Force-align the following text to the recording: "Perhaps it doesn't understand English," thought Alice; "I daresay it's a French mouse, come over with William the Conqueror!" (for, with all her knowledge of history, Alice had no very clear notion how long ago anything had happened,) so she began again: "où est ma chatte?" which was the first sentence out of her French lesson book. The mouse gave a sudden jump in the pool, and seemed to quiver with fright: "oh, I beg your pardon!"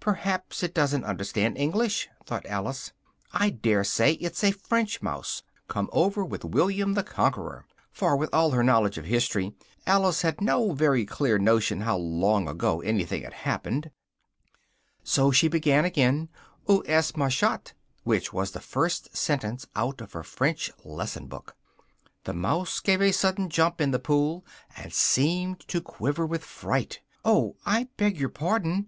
"Perhaps 0.00 0.62
it 0.62 0.72
doesn't 0.72 1.04
understand 1.04 1.58
English," 1.58 2.08
thought 2.24 2.46
Alice; 2.46 2.94
"I 3.32 3.50
daresay 3.50 4.14
it's 4.14 4.42
a 4.42 4.50
French 4.52 5.02
mouse, 5.02 5.42
come 5.68 5.90
over 5.92 6.24
with 6.24 6.42
William 6.42 6.94
the 6.94 7.02
Conqueror!" 7.02 7.66
(for, 7.92 8.16
with 8.16 8.30
all 8.32 8.52
her 8.52 8.62
knowledge 8.64 8.96
of 8.96 9.04
history, 9.04 9.52
Alice 9.86 10.22
had 10.22 10.40
no 10.40 10.72
very 10.72 11.04
clear 11.04 11.38
notion 11.38 11.82
how 11.82 11.98
long 11.98 12.48
ago 12.48 12.80
anything 12.80 13.24
had 13.24 13.34
happened,) 13.44 13.90
so 15.04 15.30
she 15.30 15.48
began 15.48 15.84
again: 15.84 16.30
"où 16.66 16.82
est 16.88 17.14
ma 17.18 17.28
chatte?" 17.28 17.74
which 18.04 18.32
was 18.32 18.52
the 18.52 18.60
first 18.60 19.14
sentence 19.14 19.66
out 19.76 20.00
of 20.00 20.12
her 20.14 20.22
French 20.22 20.70
lesson 20.82 21.26
book. 21.26 21.54
The 22.24 22.32
mouse 22.32 22.80
gave 22.80 23.02
a 23.02 23.12
sudden 23.12 23.50
jump 23.50 23.82
in 23.82 23.90
the 23.90 23.98
pool, 23.98 24.46
and 24.78 24.94
seemed 24.94 25.60
to 25.68 25.82
quiver 25.82 26.24
with 26.24 26.42
fright: 26.42 27.00
"oh, 27.22 27.56
I 27.66 27.88
beg 27.98 28.16
your 28.18 28.30
pardon!" 28.30 28.86